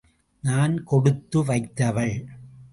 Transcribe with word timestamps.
நான் 0.43 0.83
கொடுத்து 0.83 1.39
வைத்தவள்! 1.45 2.15